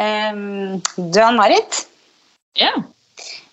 [0.00, 1.84] Um, Duan Marit,
[2.56, 2.72] Ja.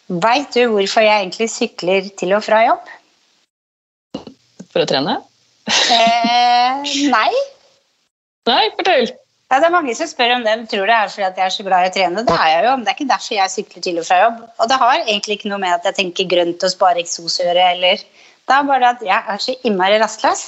[0.07, 2.91] veit du hvorfor jeg egentlig sykler til og fra jobb?
[4.71, 5.17] For å trene?
[5.67, 6.83] Eh,
[7.15, 7.31] nei.
[8.47, 9.09] Nei, fortell.
[9.47, 11.45] Ja, det er mange som spør om det, de tror det er fordi at jeg
[11.45, 12.23] er så glad i å trene.
[12.27, 14.41] Det er jeg jo, men det er ikke derfor jeg sykler til og fra jobb.
[14.59, 17.47] Og det har egentlig ikke noe med at jeg tenker grønt og sparer eksos å
[17.47, 18.03] gjøre, eller
[18.47, 20.43] Det er bare at jeg er så innmari rastløs.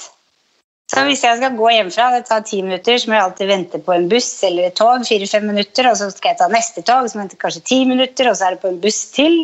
[0.90, 3.78] Så hvis jeg skal gå hjemmefra, det tar ti minutter, så må jeg alltid vente
[3.86, 7.06] på en buss eller et tog, fire-fem minutter, og så skal jeg ta neste tog,
[7.12, 9.36] som venter kanskje ti minutter, og så er det på en buss til.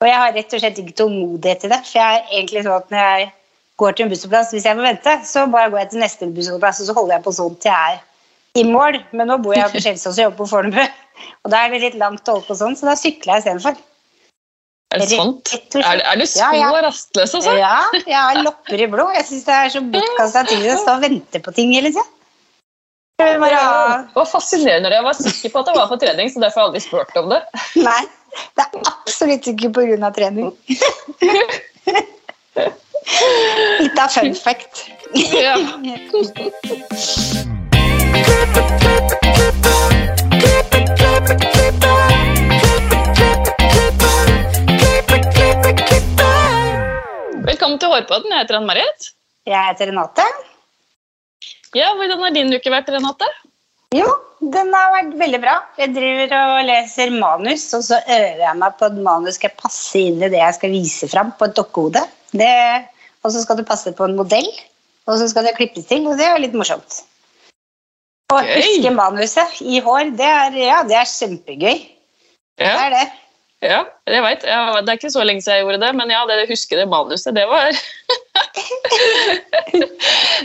[0.00, 2.80] Og jeg har rett og slett ikke tålmodighet til det, for jeg er egentlig sånn
[2.80, 3.28] at når jeg
[3.82, 6.80] går til en bussholdeplass, hvis jeg må vente, så bare går jeg til neste bussholdeplass,
[6.82, 8.02] og så holder jeg på sånn til jeg er
[8.58, 8.98] i mål.
[9.14, 10.82] Men nå bor jeg på Skjelsås og jobber på Fornebu,
[11.44, 13.78] og da er det litt langt å holde på sånn, så da sykler jeg istedenfor.
[14.90, 15.52] Er det sant?
[15.78, 16.70] Er, er du så Ja, ja.
[16.82, 17.52] rastløs, altså?
[17.54, 17.76] Ja,
[18.08, 19.12] jeg har lopper i blod.
[19.14, 22.06] Jeg syns det er så bortkasta tid å stå og vente på ting hele tida.
[23.20, 24.90] Det var fascinerende.
[24.90, 27.20] Jeg var sikker på at det var på trening, så derfor har jeg aldri spurt
[27.20, 27.40] om det.
[27.84, 28.02] Nei,
[28.58, 30.10] det er absolutt ikke pga.
[30.16, 30.50] trening.
[33.78, 34.88] Litt av fun fact.
[35.14, 35.54] Ja.
[48.00, 48.32] Hårpodden.
[48.32, 49.10] Jeg heter Ann-Marit.
[49.48, 50.24] Jeg heter Renate.
[51.76, 53.28] Ja, hvordan har din uke vært, Renate?
[53.94, 54.06] Jo,
[54.54, 55.56] den har vært veldig bra.
[55.80, 60.00] Jeg driver og leser manus, og så øver jeg meg på at manus skal passe
[60.00, 62.02] inn i det jeg skal vise fram på et dokkehode.
[63.20, 64.48] Og så skal det passe på en modell,
[65.10, 67.02] og så skal det klippes til, og det er litt morsomt.
[68.30, 71.82] Å huske manuset i hår, det er, ja, det er kjempegøy.
[72.60, 73.06] Det er det.
[73.64, 73.80] Ja
[74.10, 74.38] jeg.
[74.48, 76.88] Ja, det er ikke så lenge siden jeg gjorde det, men ja, det husker det
[76.90, 77.70] manuset, det var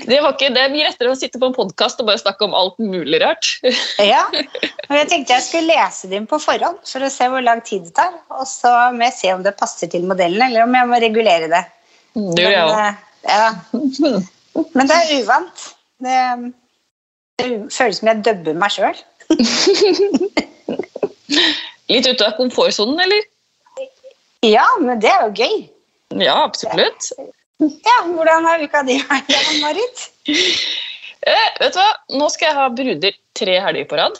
[0.06, 0.66] Det var ikke det.
[0.74, 3.46] Mye lettere å sitte på en podkast og bare snakke om alt mulig rart.
[4.14, 7.44] Ja, men jeg tenkte jeg skulle lese det inn på forhånd for å se hvor
[7.46, 8.14] lang tid det tar.
[8.36, 11.48] Og så må jeg se om det passer til modellen, eller om jeg må regulere
[11.52, 11.64] det.
[12.16, 12.72] Det gjorde jeg òg.
[12.76, 12.94] Men, eh,
[13.34, 13.48] ja.
[14.78, 15.58] Men det er uvant.
[16.06, 16.20] Det,
[17.42, 18.98] det føles som jeg dubber meg sjøl.
[21.92, 23.26] Litt ute av komfortsonen, eller?
[24.46, 25.56] Ja, men det er jo gøy.
[26.22, 27.12] Ja, absolutt.
[27.62, 29.32] Ja, Hvordan har uka di vært,
[29.64, 30.10] Marit?
[31.26, 31.88] Eh, vet du hva?
[32.20, 34.20] Nå skal jeg ha bruder tre helger på rad.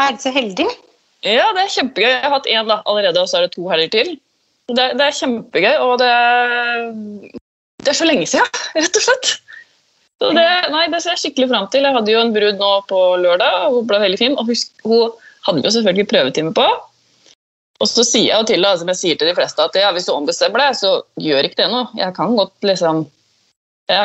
[0.00, 0.64] Er du så heldig?
[1.20, 2.08] Ja, det er kjempegøy.
[2.08, 4.14] Jeg har hatt én da, allerede, og så er det to helger til.
[4.72, 6.08] Det, det er kjempegøy, og det,
[7.84, 9.34] det er så lenge siden, rett og slett.
[10.22, 11.84] Så det, nei, det ser jeg skikkelig fram til.
[11.84, 14.38] Jeg hadde jo en brud nå på lørdag, og hun ble veldig fin.
[14.38, 15.12] Og husk, hun
[15.46, 16.66] hadde vi jo selvfølgelig prøvetime på.
[17.82, 19.90] Og så sier jeg jo til deg, som jeg sier til de fleste, at ja,
[19.94, 21.88] hvis du ombestemmer deg, så gjør ikke det noe.
[21.98, 23.04] Jeg kan godt liksom
[23.90, 24.04] ja,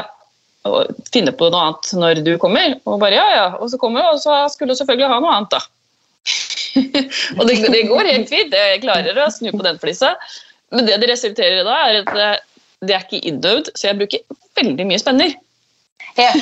[1.14, 2.78] finne på noe annet når du kommer.
[2.90, 3.48] Og bare ja, ja.
[3.62, 5.62] Og så kommer hun, og så skulle hun selvfølgelig ha noe annet, da.
[7.38, 8.56] og det, det går helt fint.
[8.58, 10.16] Jeg klarer å snu på den flisa.
[10.74, 12.32] Men det det resulterer i da, er at det,
[12.88, 15.38] det er ikke innøvd, så jeg bruker veldig mye spenner.
[16.18, 16.32] Ja.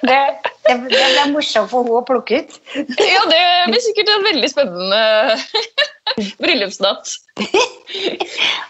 [0.00, 0.16] Det,
[0.64, 2.54] det, det er morsomt for henne å plukke ut.
[2.96, 5.00] Ja, det blir sikkert en veldig spennende
[6.40, 7.10] bryllupsnatt.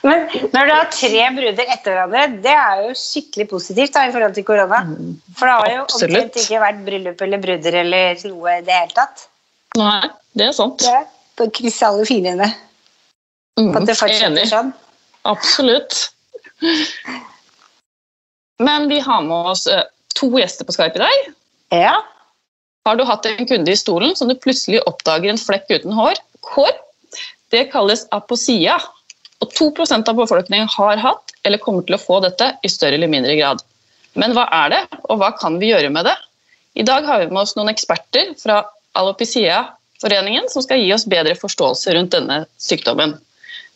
[0.03, 4.13] Men når du har tre bruder etter hverandre, det er jo skikkelig positivt da, i
[4.17, 4.81] forhold til korona.
[5.39, 6.09] For det har jo Absolutt.
[6.11, 9.27] omtrent ikke vært bryllup eller bruder eller noe i det hele tatt.
[9.79, 10.01] Nei,
[10.35, 10.87] det er sant.
[10.87, 11.05] Det
[11.39, 12.51] på krysse alle fingrene
[13.57, 14.43] Mm, på at det fortsetter enig.
[14.51, 14.67] sånn.
[15.25, 15.95] Absolutt.
[18.59, 19.85] Men vi har med oss eh,
[20.15, 21.33] to gjester på Skype i dag.
[21.69, 21.95] Ja.
[22.87, 26.21] Har du hatt en kunde i stolen som du plutselig oppdager en flekk uten hår?
[26.55, 26.73] Hår?
[27.53, 28.79] Det kalles aposia.
[29.45, 33.11] Og 2% av befolkningen har hatt eller kommer til å få dette i større eller
[33.13, 33.61] mindre grad.
[34.17, 34.81] Men hva er det,
[35.11, 36.17] og hva kan vi gjøre med det?
[36.81, 38.63] I dag har vi med oss noen eksperter fra
[38.97, 43.13] Alopecia-foreningen som skal gi oss bedre forståelse rundt denne sykdommen.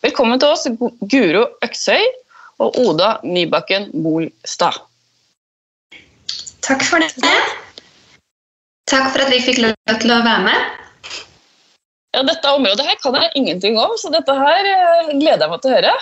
[0.00, 0.64] Velkommen til oss,
[1.12, 2.08] Guro Øksøy
[2.60, 4.82] og Oda Nybakken Bolstad.
[6.60, 7.32] Takk for det.
[8.90, 10.78] Takk for at vi fikk lov til å være med.
[12.10, 15.62] Ja, dette området her kan jeg ingenting om, så dette her eh, gleder jeg meg
[15.62, 15.92] til å høre.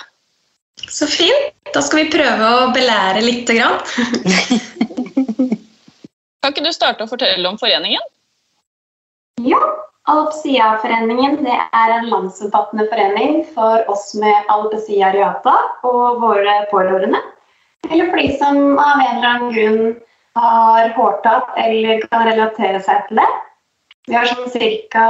[0.88, 1.50] Så fint.
[1.75, 3.76] Da skal vi prøve å belære lite grann.
[6.38, 8.04] Kan ikke du starte å fortelle om foreningen?
[9.44, 9.58] Ja,
[10.08, 17.20] Alopsia-foreningen er en landsomfattende forening for oss med alpesia areata og våre pårørende.
[17.90, 19.82] Eller for de som av en eller annen grunn
[20.38, 23.28] har hårtap eller kan relatere seg til det.
[24.08, 24.49] Vi har sånn
[24.93, 25.08] ca.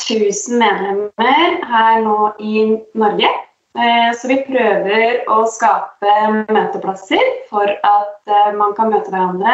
[0.00, 2.64] 1000 medlemmer her nå i
[2.98, 3.28] Norge.
[3.76, 6.14] Eh, Så vi prøver å skape
[6.48, 9.52] møteplasser for at eh, man kan møte hverandre,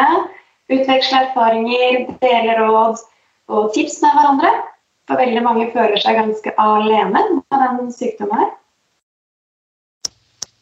[0.71, 3.03] utveksle erfaringer, dele råd
[3.49, 4.51] og tips med hverandre.
[5.09, 8.51] For veldig mange føler seg ganske alene med den sykdommen her.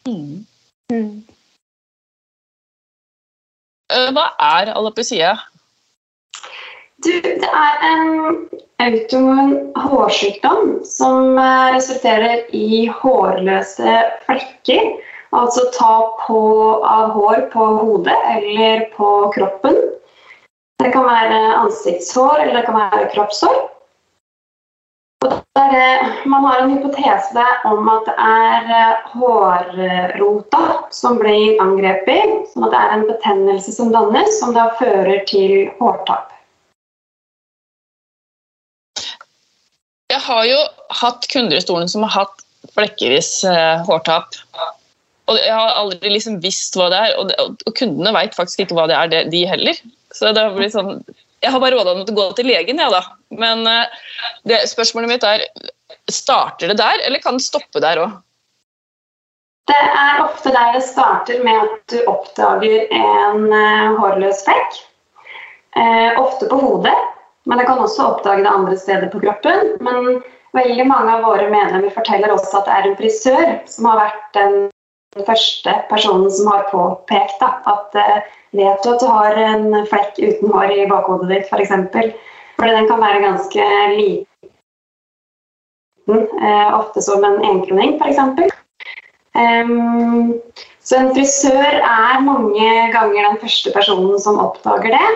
[0.08, 0.46] Mm.
[0.88, 1.24] Mm.
[4.16, 5.34] Hva er alopecia?
[7.04, 8.48] Du, det er en
[8.82, 13.94] autoimmun hårsykdom som eh, resulterer i hårløse
[14.24, 14.90] flekker.
[15.36, 16.40] Altså tap på,
[16.88, 19.76] av hår på hodet eller på kroppen.
[20.78, 23.58] Det kan være ansiktshår eller det kan være kroppshår.
[26.24, 30.64] Man har en hypotese om at det er eh, hårrota
[30.94, 32.46] som blir angrepet.
[32.52, 36.30] Sånn at det er en betennelse som dannes, som da fører til hårtap.
[40.08, 40.60] Jeg har jo
[41.02, 42.46] hatt kunder i stolen som har hatt
[42.76, 44.38] flekkevis eh, hårtap.
[45.28, 47.36] Og jeg har aldri liksom visst hva det er, og, det,
[47.68, 49.80] og kundene veit faktisk ikke hva det er, det, de heller.
[50.16, 51.02] Så det blitt sånn
[51.44, 53.02] Jeg har bare råda dem til å gå til legen, jeg, da.
[53.38, 53.98] Men eh,
[54.48, 55.44] det, spørsmålet mitt er
[56.08, 58.16] Starter det der, eller kan det stoppe der òg?
[59.68, 64.78] Det er ofte der det starter med at du oppdager en eh, hårløs flekk.
[65.76, 66.96] Eh, ofte på hodet,
[67.44, 69.74] men det kan også oppdage det andre steder på kroppen.
[69.84, 70.22] Men
[70.56, 74.26] veldig mange av våre medlemmer forteller også at det er en frisør som har vært
[74.38, 74.56] den
[75.16, 78.18] første personen som har påpekt da, at eh,
[78.56, 81.50] vet du at du har en flekk uten hår i bakhodet ditt, f.eks.
[81.50, 82.12] For eksempel.
[82.58, 83.64] Fordi den kan være ganske
[83.94, 84.26] liten,
[86.08, 88.18] eh, ofte som en enkroning f.eks.
[89.38, 90.40] Um,
[90.82, 95.10] så en frisør er mange ganger den første personen som oppdager det.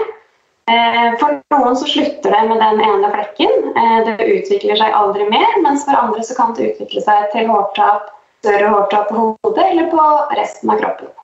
[0.70, 3.54] Eh, For noen så slutter det med den ene flekken.
[3.74, 5.48] Eh, Det utvikler seg aldri mer.
[5.64, 8.12] Mens for andre så kan det utvikle seg til hårtap,
[8.42, 10.04] større hårtap på hodet eller på
[10.36, 11.14] resten av kroppen.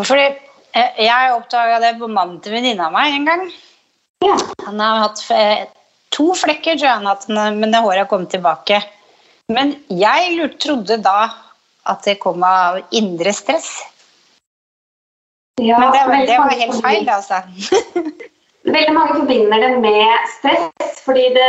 [0.00, 3.46] Fordi eh, jeg oppdaga det på mannen til venninna meg en gang.
[4.24, 4.36] Ja.
[4.64, 5.66] Han har hatt eh,
[6.14, 8.80] to flekker, tror jeg han hatt, men det håret har kommet tilbake.
[9.52, 11.18] Men jeg trodde da
[11.84, 13.74] at det kom av indre stress.
[15.60, 17.42] Ja, Men det, det var helt feil, altså.
[18.64, 20.70] Veldig mange forbinder det med stress.
[21.04, 21.48] fordi det,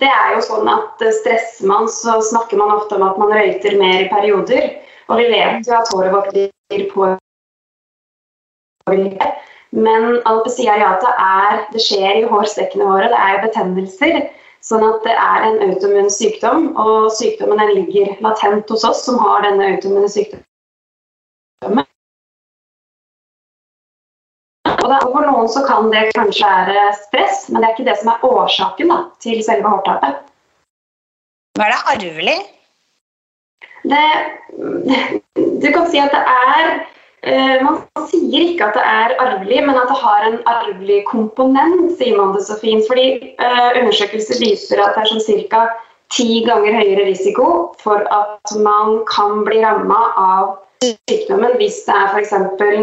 [0.00, 3.76] det er jo sånn at stresser man, så snakker man ofte om at man røyter
[3.76, 4.70] mer i perioder.
[5.08, 6.86] Og vi vet jo at håret vårt blir
[8.86, 9.44] påvirket.
[9.76, 14.20] Men alopecia areata er Det skjer i hårsekkene våre, det er betennelser.
[14.64, 19.20] Sånn at det er en autoimmun sykdom, og sykdommen den ligger latent hos oss som
[19.20, 20.47] har denne autoimmune sykdommen.
[24.78, 27.96] Og det, for noen så kan det kanskje være stress, men det er ikke det
[28.00, 30.20] som er årsaken da, til selve hårtapet.
[31.58, 32.36] Var det arvelig?
[33.88, 34.04] Det,
[35.34, 36.64] du kan si at det er
[37.22, 37.78] eh, Man
[38.10, 42.34] sier ikke at det er arvelig, men at det har en arvelig komponent, sier man
[42.36, 42.86] det så fint.
[42.90, 45.66] Fordi eh, undersøkelser viser at det er sånn ca.
[46.14, 52.12] ti ganger høyere risiko for at man kan bli ramma av sykdommen hvis det er
[52.12, 52.32] f.eks.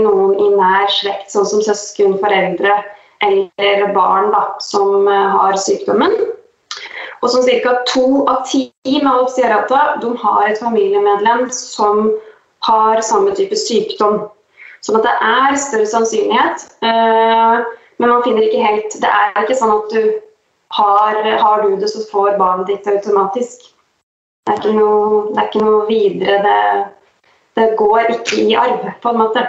[0.02, 2.78] noen i nær slekt, sånn som søsken, foreldre
[3.26, 6.14] eller barn da, som eh, har sykdommen.
[7.24, 7.74] Og som ca.
[7.90, 12.12] to av ti med Alpsiarata har et familiemedlem som
[12.68, 14.26] har samme type sykdom.
[14.86, 16.68] Sånn at det er større sannsynlighet.
[16.86, 17.66] eh,
[17.98, 20.20] Men man finner ikke helt Det er ikke sånn at du
[20.76, 23.72] har, har du det, så får barnet ditt automatisk.
[24.46, 26.36] Det er ikke noe, det er ikke noe videre.
[26.44, 26.60] Det,
[27.56, 29.46] det går ikke i arv, på en måte.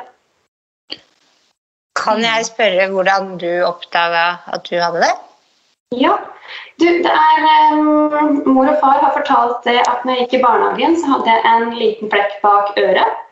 [1.96, 5.14] Kan jeg spørre hvordan du oppdaga at du hadde det?
[5.96, 6.16] Ja.
[6.78, 10.42] Du, det er um, Mor og far har fortalt det at når jeg gikk i
[10.44, 13.22] barnehagen, så hadde jeg en liten flekk bak øret.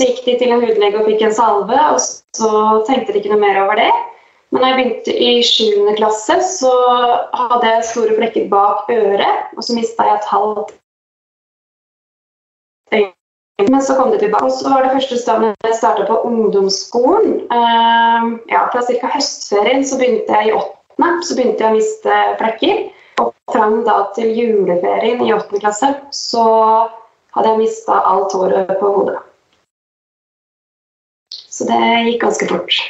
[0.00, 2.00] Så gikk de til en hudlege og fikk en salve, og
[2.34, 2.50] så
[2.88, 3.92] tenkte de ikke noe mer over det.
[4.50, 5.92] Men da jeg begynte i 7.
[5.98, 6.72] klasse, så
[7.34, 10.74] hadde jeg store flekker bak øret, og så mista jeg et halvt
[12.94, 13.12] øye.
[13.62, 14.44] Men så kom det tilbake.
[14.44, 17.44] Og så var det første stedet jeg starta på ungdomsskolen.
[17.54, 19.10] Um, ja, fra ca.
[19.14, 21.26] høstferien så begynte jeg i åttende.
[21.26, 22.82] så begynte jeg å miste flekker.
[23.22, 26.44] Og fram da til juleferien i åttende klasse så
[27.34, 29.20] hadde jeg mista alt håret på hodet.
[31.30, 32.80] Så det gikk ganske fort.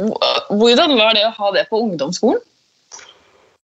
[0.00, 2.42] Hvordan var det å ha det på ungdomsskolen?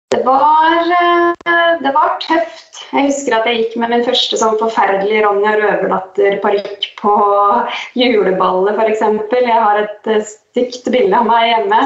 [0.09, 2.79] Det var, eh, det var tøft.
[2.93, 7.15] Jeg husker at jeg gikk med min første sånn forferdelige Ronja Røverdatter-parykk på
[7.99, 9.03] juleballet, f.eks.
[9.35, 11.81] Jeg har et eh, stygt bilde av meg hjemme.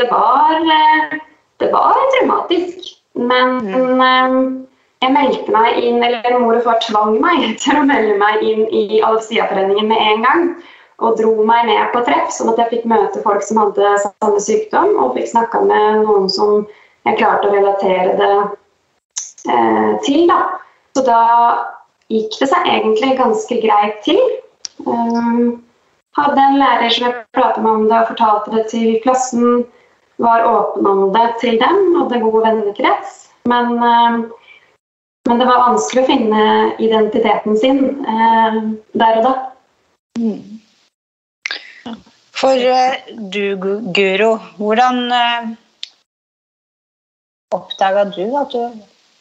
[0.00, 1.20] Det var, eh,
[1.60, 2.88] det var traumatisk.
[3.20, 3.60] Men
[5.04, 8.64] jeg meldte meg inn, eller mor og far tvang meg til å melde meg inn
[8.72, 10.52] i Alopecia-foreningen med en gang.
[11.00, 14.40] Og dro meg med på treff, sånn at jeg fikk møte folk som hadde samme
[14.44, 16.66] sykdom, og fikk snakka med noen som
[17.08, 18.34] jeg klarte å relatere det
[19.48, 20.26] eh, til.
[20.28, 20.40] Da.
[20.96, 21.22] Så da
[22.12, 24.20] gikk det seg egentlig ganske greit til.
[24.84, 25.60] Um,
[26.18, 29.64] hadde en lærer som jeg pratet med om det og fortalte det til klassen.
[30.20, 33.30] Var åpen om det til dem, hadde god vennekrets.
[33.48, 34.24] Men, um,
[35.28, 36.42] men det var vanskelig å finne
[36.82, 38.58] identiteten sin uh,
[39.00, 39.36] der og da.
[40.20, 40.60] Mm.
[42.40, 42.96] For uh,
[43.32, 43.56] du,
[43.92, 45.50] Guro, hvordan uh,
[47.52, 48.80] oppdaga du at du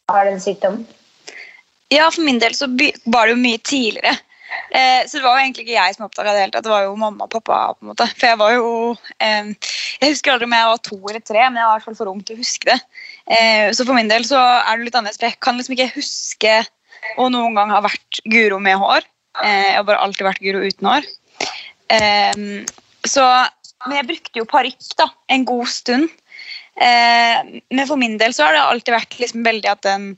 [0.09, 0.87] har den sykdommen?
[1.89, 2.69] Ja, for min del så
[3.09, 4.15] var det jo mye tidligere.
[4.69, 6.61] Eh, så det var jo egentlig ikke jeg som oppdaga det.
[6.61, 7.59] Det var jo mamma og pappa.
[7.73, 8.05] på en måte.
[8.15, 8.71] For jeg var jo
[9.21, 9.53] eh,
[9.99, 11.97] Jeg husker aldri om jeg var to eller tre, men jeg var i hvert fall
[11.99, 12.77] for ung til å huske det.
[13.37, 15.89] Eh, så for min del så er det litt annerledes, for jeg kan liksom ikke
[15.97, 16.53] huske
[17.19, 19.09] å noen gang ha vært Guro med hår.
[19.43, 21.09] Eh, jeg har bare alltid vært Guro uten hår.
[22.99, 23.25] Eh, så,
[23.87, 26.09] men jeg brukte jo parykk en god stund.
[26.79, 30.13] Eh, men for min del så har det alltid vært liksom veldig at den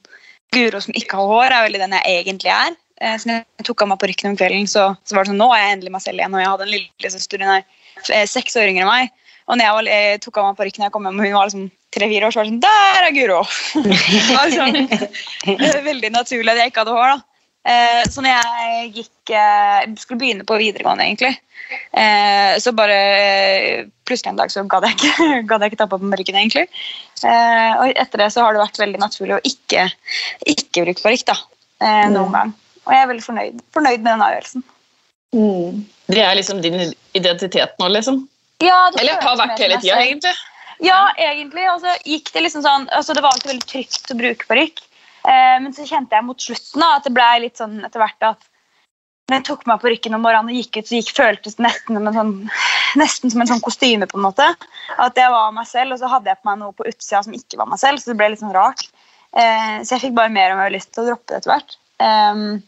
[0.52, 2.74] Guro som ikke har hår, er veldig den jeg egentlig er.
[3.02, 5.40] Eh, så når jeg tok av meg parykken om kvelden, så, så, var det sånn
[5.42, 6.36] Nå er jeg endelig meg selv igjen.
[6.36, 9.14] Og jeg hadde en lillesøster hun er eh, seks år yngre enn meg.
[9.48, 12.34] Og når jeg, var, jeg tok av meg parykken og hun var liksom tre-fire år,
[12.34, 13.42] så var det sånn Der er Guro!
[13.88, 17.16] det var liksom, veldig naturlig at jeg ikke hadde hår.
[17.16, 17.31] da.
[17.62, 21.36] Eh, så når jeg gikk eh, skulle begynne på videregående, egentlig,
[21.94, 22.96] eh, så bare
[24.10, 26.66] Plutselig en dag så gadd jeg ikke, gadd jeg ikke ta på meg parykken, egentlig.
[27.24, 29.86] Eh, og etter det så har det vært veldig naturlig å ikke,
[30.52, 32.36] ikke bruke parykk eh, noen mm.
[32.36, 32.54] gang.
[32.82, 34.66] Og jeg er veldig fornøyd, fornøyd med den avgjørelsen.
[35.32, 35.82] Mm.
[36.12, 36.82] Det er liksom din
[37.16, 38.24] identitet nå, liksom?
[38.62, 40.34] Ja, Eller har vært hele tida, egentlig?
[40.82, 41.66] Ja, egentlig.
[41.72, 44.82] Og så gikk det liksom sånn altså Det var alltid veldig trygt å bruke parykk.
[45.22, 48.48] Eh, men så kjente jeg mot slutten at det ble litt sånn etter hvert at
[49.30, 51.64] når jeg tok meg på rykken om morgenen og gikk ut, så gikk, føltes det
[51.64, 52.34] nesten, sånn,
[53.00, 54.10] nesten som en sånn kostyme.
[54.10, 54.48] på en måte.
[55.00, 57.38] At jeg var meg selv, og så hadde jeg på meg noe på utsida som
[57.38, 58.02] ikke var meg selv.
[58.02, 58.84] Så det ble litt sånn rart.
[59.32, 61.78] Eh, så jeg fikk bare mer og mer lyst til å droppe det etter hvert.
[62.02, 62.60] Um,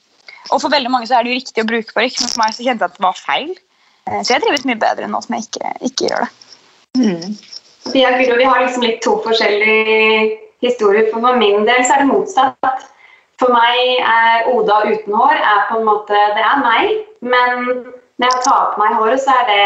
[0.54, 2.56] og for veldig mange så er det jo riktig å bruke parykk, men for meg
[2.56, 3.52] så kjente jeg at det var feil.
[4.08, 6.32] Eh, så jeg trives mye bedre nå som jeg ikke, ikke gjør det.
[7.02, 7.36] Mm.
[7.98, 11.10] Ja, Guro, vi har liksom litt to forskjellige historier.
[11.12, 12.90] For min del så er det motsatt.
[13.42, 16.94] For meg er Oda uten hår er på en måte, det er meg.
[17.26, 17.66] Men
[18.22, 19.66] når jeg tar på meg håret, så er det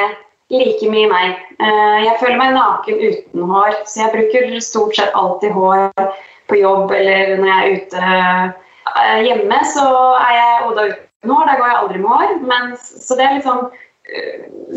[0.55, 1.41] like mye meg.
[1.59, 5.89] Eh, jeg føler meg naken uten hår, så jeg bruker stort sett alltid hår
[6.47, 9.59] på jobb eller når jeg er ute eh, hjemme.
[9.73, 9.87] Så
[10.21, 12.33] er jeg Oda uten hår, da går jeg aldri med hår.
[12.53, 13.67] Men, så det er liksom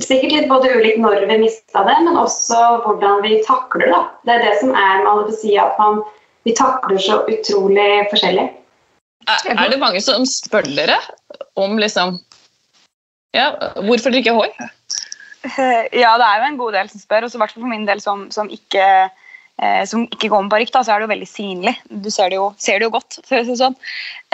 [0.02, 4.00] sikkert litt både ulikt når vi mista det, men også hvordan vi takler det.
[4.26, 6.02] Det er det som er med alopeci, at man,
[6.48, 8.48] vi takler så utrolig forskjellig.
[9.28, 10.96] Er, er, det mange som spør dere
[11.60, 12.16] om liksom
[13.36, 13.52] Ja,
[13.84, 14.70] hvorfor drikker ikke hår?
[15.94, 17.86] Ja, det er jo en god del som spør, og i hvert fall for min
[17.88, 21.28] del som, som ikke eh, som ikke går med parykk, så er det jo veldig
[21.30, 21.74] synlig.
[21.88, 23.20] Du ser det jo, ser det jo godt.
[23.28, 23.76] Så, sånn.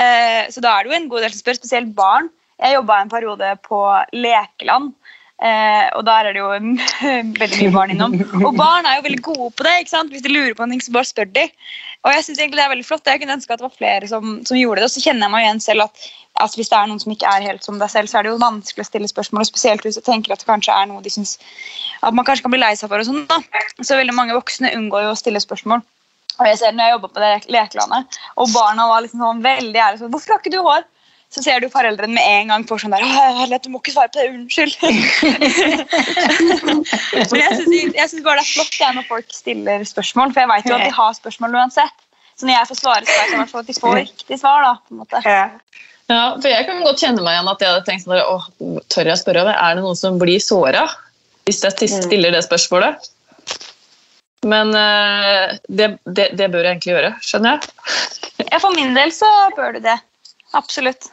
[0.01, 2.31] Eh, så da er det jo en god del som spør, spesielt barn.
[2.63, 3.83] Jeg jobba en periode på
[4.17, 4.95] lekeland.
[5.37, 6.49] Eh, og der er det jo
[7.43, 8.15] veldig mye barn innom.
[8.41, 9.75] Og barn er jo veldig gode på det.
[9.83, 10.13] ikke sant?
[10.15, 11.45] Hvis de lurer på noe, så bare spør de.
[12.07, 13.11] Og jeg synes egentlig det er veldig flott.
[13.11, 14.89] Jeg kunne ønske at det var flere som, som gjorde det.
[14.89, 16.07] Og så kjenner jeg meg igjen selv at
[16.41, 18.33] altså, hvis det er noen som ikke er helt som deg selv, så er det
[18.33, 19.45] jo vanskelig å stille spørsmål.
[19.45, 21.37] og Spesielt hvis du tenker at det kanskje er noe de synes
[22.01, 23.05] at man kanskje kan bli lei seg for.
[23.05, 23.41] og sånn da.
[23.83, 25.85] Så veldig mange voksne unngår jo å stille spørsmål.
[26.37, 29.81] Og jeg ser når jeg jobba på det lekelandet, og barna var liksom sånn veldig
[29.81, 30.85] ærlige sånn 'Hvorfor har ikke du hår?'
[31.35, 34.11] Så ser du foreldrene med en gang får sånn der Herlighet, du må ikke svare
[34.13, 34.27] på det.
[34.33, 34.75] Unnskyld.
[37.33, 40.67] Men jeg syns bare det er flott det når folk stiller spørsmål, for jeg vet
[40.71, 41.97] jo at de har spørsmål uansett.
[42.37, 44.59] Så når jeg får svare, så vet jeg at de får riktig svar.
[44.65, 45.17] da, på en måte.
[46.07, 48.45] Ja, for Jeg kan godt kjenne meg igjen at jeg hadde tenkt sånn Åh,
[48.93, 49.43] tør jeg spørre?
[49.51, 50.85] Er det noen som blir såra
[51.47, 52.03] hvis jeg mm.
[52.07, 52.95] stiller det spørsmålet?
[54.47, 57.61] Men uh, det, det, det, bør jeg egentlig gjøre, skjønner jeg.
[58.47, 59.97] Ja, For min del så bør du det.
[60.57, 61.11] Absolutt.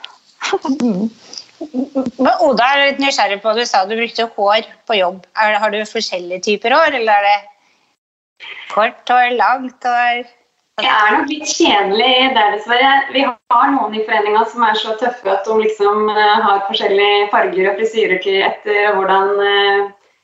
[2.19, 5.25] Men Oda er litt nysgjerrig på Du sa du brukte hår på jobb.
[5.39, 10.23] Er, har du forskjellige typer hår, eller er det kort hår, langt hår?
[10.81, 12.93] Jeg er nok litt tjenlig der, dessverre.
[13.13, 17.27] Vi har noen i foreninga som er så tøffe at de liksom uh, har forskjellige
[17.33, 19.29] farger og frisyrer til etter hvordan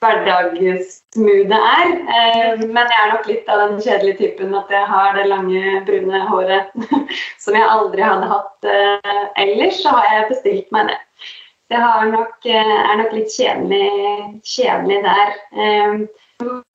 [0.03, 1.89] uh, er.
[2.07, 5.81] Uh, men jeg er nok litt av den kjedelige typen at jeg har det lange,
[5.87, 6.71] brune håret
[7.43, 8.71] som jeg aldri hadde hatt
[9.43, 9.81] ellers.
[9.83, 10.99] Så har jeg bestilt meg det.
[11.69, 13.89] Jeg nok, er nok litt kjedelig,
[14.41, 15.35] kjedelig der.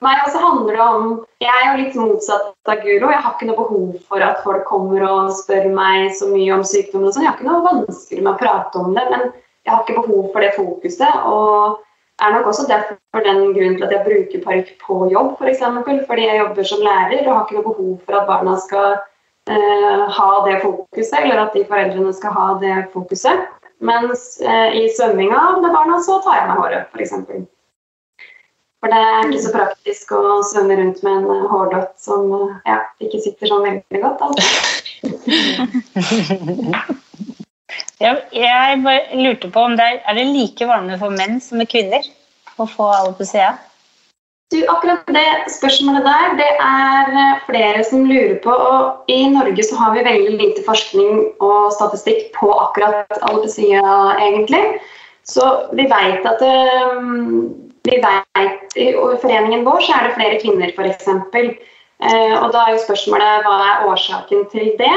[0.04, 1.04] Meg også handler det om
[1.40, 3.08] Jeg er jo litt motsatt av Guro.
[3.08, 6.64] Jeg har ikke noe behov for at folk kommer og spør meg så mye om
[6.68, 7.08] sykdommen.
[7.08, 7.24] og sånn.
[7.24, 9.24] Jeg har ikke noe vanskelig med å prate om det, men
[9.64, 11.24] jeg har ikke behov for det fokuset.
[11.24, 11.80] Og
[12.22, 15.38] er nok også derfor den grunnen til at jeg bruker parykk på jobb, f.eks.
[15.38, 18.54] For eksempel, fordi jeg jobber som lærer og har ikke noe behov for at barna
[18.62, 18.88] skal
[19.50, 23.38] eh, ha det fokuset, eller at de foreldrene skal ha det fokuset.
[23.84, 27.12] Mens eh, i svømminga med barna så tar jeg meg håret, f.eks.
[27.26, 27.44] For,
[28.84, 32.56] for det er ikke så praktisk å svømme rundt med en eh, hårdott som eh,
[32.70, 34.18] ja, ikke sitter sånn veldig godt.
[34.28, 34.44] Altså.
[38.02, 41.60] Jeg, jeg bare lurte på om det er, er det like vanlig for menn som
[41.62, 42.06] med kvinner
[42.58, 43.54] å få alopecia?
[44.52, 48.52] Du, akkurat det spørsmålet der, det er eh, flere som lurer på.
[48.54, 53.82] Og i Norge så har vi veldig lite forskning og statistikk på akkurat alopecia,
[54.18, 54.62] egentlig.
[55.24, 56.42] Så vi veit at
[57.84, 61.08] vi vet, I foreningen vår så er det flere kvinner, f.eks.
[62.04, 64.94] Eh, og da er jo spørsmålet hva er årsaken til det?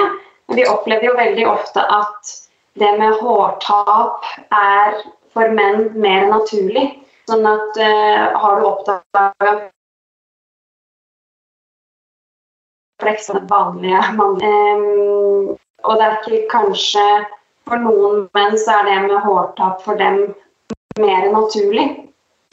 [0.56, 2.36] Vi opplever jo veldig ofte at
[2.80, 4.98] det med hårtap er
[5.34, 6.88] for menn mer naturlig.
[7.28, 9.52] Sånn at uh, har du oppdaga
[13.02, 17.04] fleksende som vanlige mann um, Og det er ikke kanskje
[17.68, 20.22] For noen menn så er det med hårtap for dem
[20.98, 21.90] mer naturlig.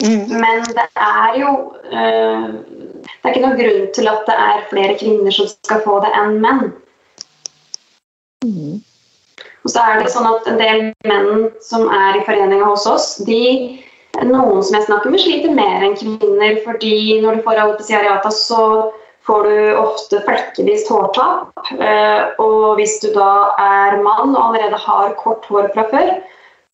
[0.03, 0.27] Mm.
[0.43, 1.53] Men det er jo
[1.87, 6.01] uh, Det er ikke noen grunn til at det er flere kvinner som skal få
[6.03, 6.75] det enn menn.
[9.65, 13.07] Og så er det sånn at En del menn som er i foreninga hos oss,
[13.25, 13.79] de,
[14.21, 16.61] noen som jeg snakker med, sliter mer enn kvinner.
[16.63, 18.91] fordi når du får alopecia areata, så
[19.25, 21.49] får du ofte flekkevis hårtap.
[21.73, 26.13] Eh, og hvis du da er mann og allerede har kort hår fra før,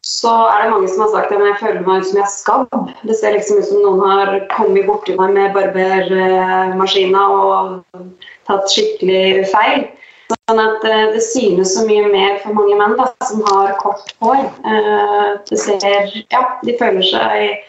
[0.04, 2.34] så er det mange som har sagt at jeg føler meg ut som jeg har
[2.34, 2.92] skabb.
[3.08, 8.06] Det ser liksom ut som noen har kommet borti meg med barbermaskina og
[8.50, 9.86] tatt skikkelig feil.
[10.32, 14.14] Sånn at uh, det synes så mye mer for mange menn da, som har kort
[14.24, 14.44] hår.
[14.64, 17.68] Uh, det ser, ja, de føler seg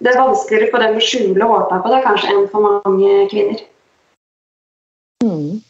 [0.00, 3.62] Det er vanskeligere for dem å skjule hårtapet det, kanskje enn for mange kvinner.
[5.24, 5.60] Mm.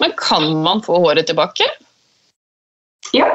[0.00, 1.66] Men kan man få håret tilbake?
[3.16, 3.26] Ja.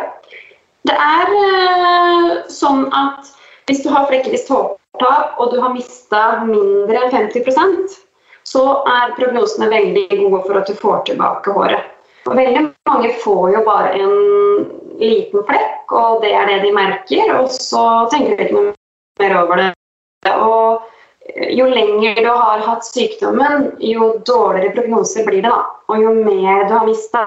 [0.88, 3.34] Det er uh, sånn at
[3.68, 8.05] hvis du har flekkevist hårtap og du har mista mindre enn 50
[8.46, 11.92] så er prognosene veldig gode for at du får tilbake håret.
[12.26, 14.16] Veldig mange får jo bare en
[15.02, 17.34] liten flekk, og det er det de merker.
[17.40, 18.74] Og så tenker de ikke noe
[19.22, 19.72] mer over det.
[20.34, 25.52] Og jo lenger du har hatt sykdommen, jo dårligere prognoser blir det.
[25.52, 25.66] da.
[25.90, 27.26] Og jo mer du har mista,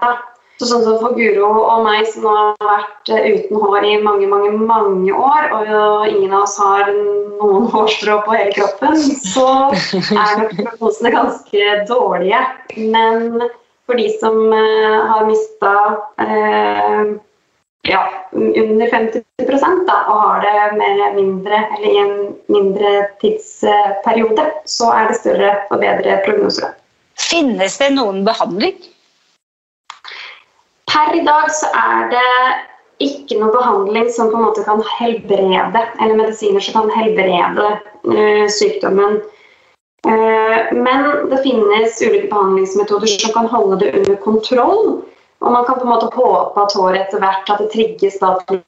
[0.58, 4.26] så sånn som for Guro og meg som har vært eh, uten hår i mange,
[4.30, 10.42] mange mange år, og ingen av oss har noen hårstrå på hele kroppen, så er
[10.42, 12.42] nok prognosene ganske dårlige.
[12.90, 13.46] Men
[13.88, 15.72] for de som uh, har mista
[16.20, 17.14] eh,
[17.88, 18.02] ja,
[18.34, 19.24] under 50
[19.86, 22.14] da, og har det med mindre, eller i en
[22.52, 22.92] mindre
[23.22, 26.74] tidsperiode, så er det større og bedre prognoser.
[27.18, 28.76] Finnes det noen behandling?
[30.98, 32.28] Per i dag så er det
[33.06, 37.68] ikke noe behandling som på en måte kan helbrede, eller medisiner som kan helbrede
[38.08, 39.20] uh, sykdommen.
[40.08, 44.82] Uh, men det finnes ulike behandlingsmetoder som kan holde det under kontroll.
[45.38, 48.34] Og man kan på en måte håpe at håret etter hvert at det trigges da
[48.50, 48.58] eh,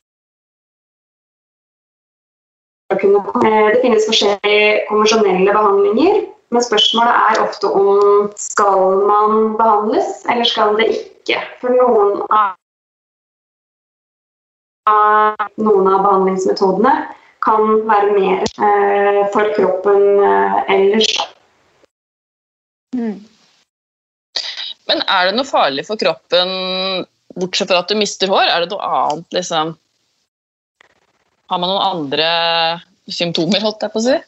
[2.94, 10.78] Det finnes forskjellige konvensjonelle behandlinger, men spørsmålet er ofte om skal man behandles, eller skal
[10.78, 11.40] det ikke ikke.
[11.62, 12.56] For noen av,
[15.60, 16.94] noen av behandlingsmetodene
[17.44, 21.12] kan være mer eh, for kroppen eh, ellers.
[22.96, 23.20] Mm.
[24.90, 26.50] Men er det noe farlig for kroppen,
[27.38, 28.48] bortsett fra at du mister hår?
[28.50, 29.76] Er det noe annet, liksom
[31.50, 32.26] Har man noen andre
[33.10, 34.18] symptomer, holdt jeg på å si?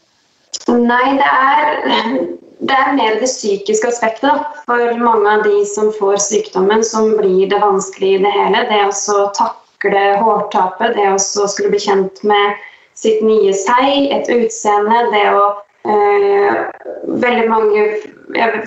[0.70, 4.44] Nei, det er det er mer det psykiske aspektet.
[4.68, 8.62] For mange av de som får sykdommen, som blir det vanskelig i det hele.
[8.70, 12.60] Det å takle hårtapet, det å skulle bli kjent med
[12.98, 15.44] sitt nye seg, et utseende, det å
[15.90, 16.68] øh,
[17.02, 17.80] Veldig mange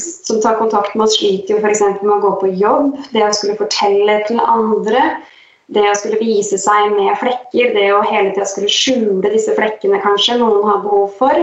[0.03, 1.81] som tar kontakt med oss, sliter jo f.eks.
[2.01, 2.97] med å gå på jobb.
[3.13, 5.05] Det å skulle fortelle til andre.
[5.71, 10.03] Det å skulle vise seg med flekker, det å hele tida skulle skjule disse flekkene
[10.03, 11.39] kanskje noen har behov for.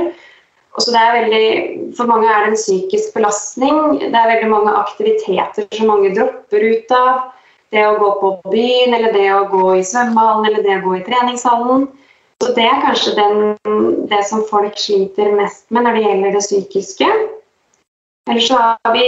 [0.73, 1.49] Er veldig,
[1.99, 3.99] for mange er det en psykisk belastning.
[4.01, 7.27] Det er veldig mange aktiviteter som mange dropper ut av.
[7.73, 10.97] Det å gå på byen, eller det å gå i svømmehallen, eller det å gå
[10.97, 11.87] i treningshallen.
[12.43, 16.43] Så Det er kanskje den, det som folk sliter mest med når det gjelder det
[16.43, 17.11] psykiske.
[18.31, 19.07] Eller så har vi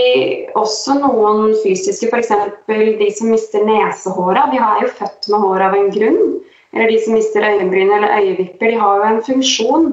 [0.59, 2.31] også noen fysiske, f.eks.
[2.68, 4.48] de som mister nesehåra.
[4.53, 6.40] Vi har jo født med hår av en grunn.
[6.74, 9.92] eller de som mister øyenbryn eller øyevipper, de har jo en funksjon.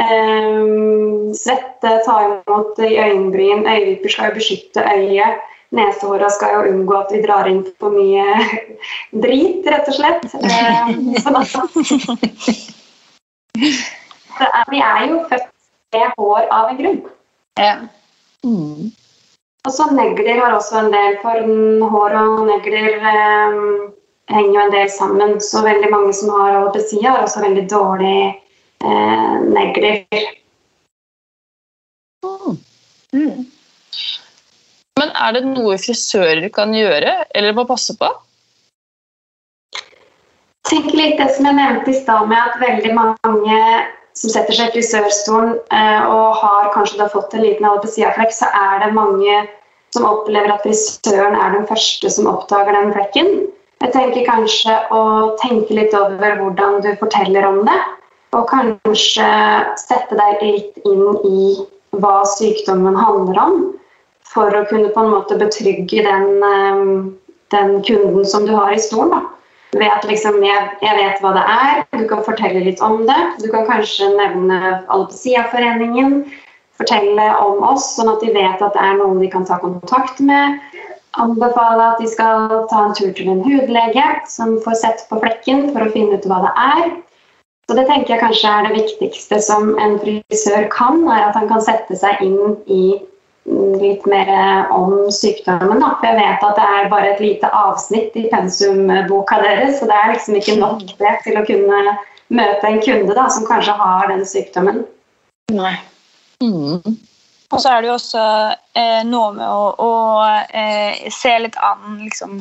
[0.00, 5.42] Um, svette ta imot i øyenbryn, øyevipper skal jo beskytte øyet.
[5.72, 8.24] Nesehåra skal jo unngå at vi drar inn for mye
[9.24, 10.24] drit, rett og slett.
[10.32, 11.36] Sånn
[14.48, 15.48] at, vi er jo født
[15.92, 17.00] med hår av en grunn.
[17.60, 17.74] Ja.
[18.44, 18.92] Mm.
[19.62, 21.36] Og så negler har også en del, for
[21.94, 23.52] hår og negler eh,
[24.32, 25.36] henger jo en del sammen.
[25.40, 28.32] Så veldig mange som har alopecia, har også veldig dårlige
[28.82, 30.04] eh, negler.
[33.12, 33.46] Mm.
[35.00, 38.10] Men er det noe frisører kan gjøre, eller må passe på?
[40.68, 43.56] Tenk litt det som jeg nevnte i stad med at veldig mange
[44.16, 48.48] som setter seg i frisørstolen eh, og har kanskje da fått en liten alopeciaflekk, så
[48.52, 49.40] er det mange
[49.92, 53.32] som opplever at frisøren er den første som oppdager den flekken.
[53.82, 55.02] Jeg tenker kanskje å
[55.42, 57.80] tenke litt over hvordan du forteller om det.
[58.32, 59.28] Og kanskje
[59.80, 61.42] sette deg litt inn i
[62.00, 63.56] hva sykdommen handler om.
[64.32, 66.82] For å kunne på en måte betrygge den, eh,
[67.52, 69.10] den kunden som du har i stolen.
[69.10, 69.22] da
[69.72, 73.20] ved at liksom jeg, jeg, vet hva det er, du kan fortelle litt om det.
[73.40, 74.58] Du kan kanskje nevne
[74.92, 76.26] Alopecia-foreningen,
[76.80, 80.20] fortelle om oss, sånn at de vet at det er noen de kan ta kontakt
[80.20, 80.60] med.
[81.20, 85.70] Anbefale at de skal ta en tur til en hudlege som får sett på flekken
[85.72, 86.84] for å finne ut hva det er.
[87.76, 91.62] Det tenker jeg kanskje er det viktigste som en frisør kan, er at han kan
[91.64, 92.84] sette seg inn i
[93.82, 95.80] litt mer om sykdommen.
[95.82, 95.92] Da.
[95.98, 99.98] For jeg vet at det er bare et lite avsnitt i pensumboka deres, så det
[99.98, 101.96] er liksom ikke nok det til å kunne
[102.32, 104.84] møte en kunde da, som kanskje har den sykdommen.
[105.52, 105.74] Nei.
[106.42, 106.80] Mm.
[107.52, 108.24] Og så er det jo også
[108.80, 109.92] eh, noe med å, å
[110.56, 112.40] eh, se litt an liksom,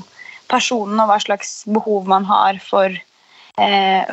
[0.51, 2.95] personen og hva slags behov man har for,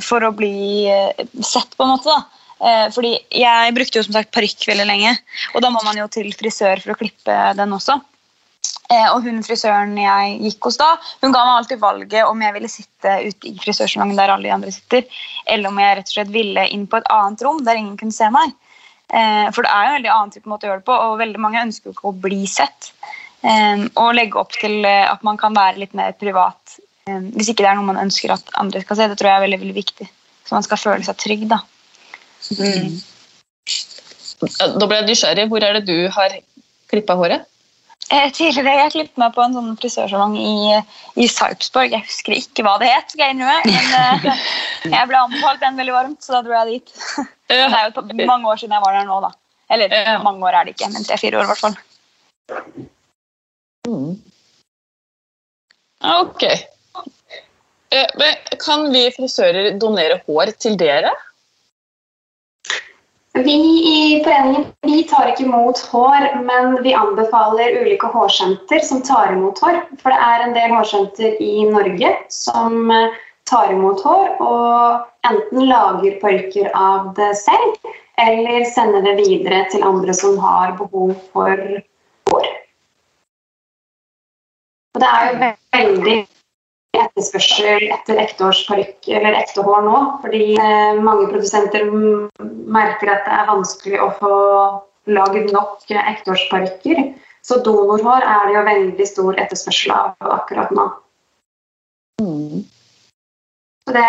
[0.04, 2.10] for å bli eh, sett, på en måte.
[2.10, 2.38] da.
[2.58, 5.14] Eh, fordi jeg brukte jo som sagt parykk veldig lenge,
[5.54, 8.00] og da må man jo til frisør for å klippe den også.
[8.90, 10.88] Eh, og hun frisøren jeg gikk hos da,
[11.22, 14.54] hun ga meg alltid valget om jeg ville sitte ute i frisørsalongen der alle de
[14.56, 15.04] andre sitter,
[15.46, 18.16] eller om jeg rett og slett ville inn på et annet rom der ingen kunne
[18.16, 18.56] se meg.
[19.14, 21.22] Eh, for det er jo en veldig annen type måte å gjøre det på, og
[21.22, 22.92] veldig mange ønsker jo ikke å bli sett.
[23.38, 26.80] Og legge opp til at man kan være litt mer privat
[27.34, 29.10] hvis ikke det er noe man ønsker at andre skal se.
[29.10, 30.08] Det tror jeg er veldig, veldig viktig.
[30.48, 31.44] Så man skal føle seg trygg.
[31.50, 31.60] da.
[32.56, 32.98] Mm.
[34.78, 35.46] Da ble jeg nysgjerrig.
[35.52, 36.36] Hvor er det du har
[36.90, 37.46] klippa håret?
[38.08, 40.78] Eh, tidligere jeg klippet meg på en sånn frisørsalong i,
[41.20, 41.92] i Sarpsborg.
[41.92, 43.68] Jeg husker ikke hva det het, skal jeg innrømme.
[43.68, 44.46] Men eh,
[44.94, 46.94] jeg ble anbefalt den veldig varmt, så da dro jeg dit.
[47.48, 49.34] Det er jo mange år siden jeg var der nå, da.
[49.72, 49.92] Eller
[50.24, 51.76] mange år er det ikke, men tre-fire år i hvert fall.
[53.88, 54.16] Mm.
[56.08, 56.44] Ok.
[57.90, 61.14] Eh, kan vi frisører donere hår til dere?
[63.38, 63.54] Vi
[63.88, 69.60] i foreningen vi tar ikke imot hår, men vi anbefaler ulike hårsenter som tar imot
[69.62, 69.80] hår.
[70.02, 73.16] For det er en del hårsenter i Norge som eh,
[73.48, 79.86] tar imot hår og enten lager parykker av det selv, eller sender det videre til
[79.86, 81.62] andre som har behov for
[82.32, 82.50] hår.
[84.96, 85.38] Og det er jo
[85.78, 86.18] veldig
[87.04, 90.02] etterspørsel etter ekteårsparykk eller ekte hår nå.
[90.24, 94.34] Fordi eh, mange produsenter merker at det er vanskelig å få
[95.08, 97.02] lagd nok ekteårsparykker.
[97.46, 100.88] Så donorhår er det jo veldig stor etterspørsel av akkurat nå.
[102.20, 102.64] Mm.
[103.86, 104.08] Så det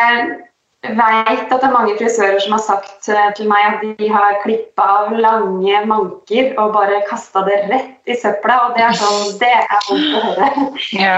[0.79, 4.07] jeg vet at det er mange frisører som har sagt eh, til meg at de
[4.13, 8.95] har klippa av lange manker og bare kasta det rett i søpla, og det er
[8.95, 10.47] sånn Det er vondt å høre.
[10.95, 11.17] Ja.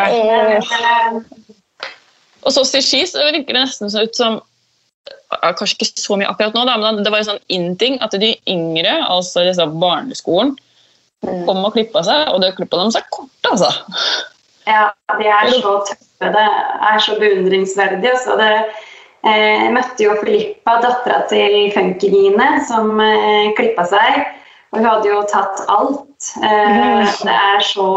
[2.41, 4.41] Og så til Ski så virker det nesten så ut som
[5.41, 8.33] Kanskje ikke så mye akkurat nå, da, men det var en sånn in-ting at de
[8.51, 10.51] yngre, altså disse barneskolen,
[11.21, 11.43] Mm.
[11.45, 13.69] kom og klippa seg, og det klippa de seg kort, altså.
[14.65, 14.87] Ja,
[15.19, 16.31] de er så tøffe.
[16.33, 16.45] Det
[16.89, 18.09] er så beundringsverdig.
[18.09, 18.37] Altså.
[18.37, 18.49] Det,
[19.29, 24.21] eh, jeg møtte jo Filippa, dattera til Funkygine, som eh, klippa seg.
[24.71, 26.31] Og hun hadde jo tatt alt.
[26.41, 27.87] Eh, det er så